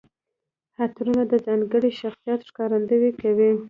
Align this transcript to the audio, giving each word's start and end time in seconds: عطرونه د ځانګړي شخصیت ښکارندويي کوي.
عطرونه 0.81 1.23
د 1.31 1.33
ځانګړي 1.45 1.91
شخصیت 2.01 2.39
ښکارندويي 2.49 3.11
کوي. 3.21 3.51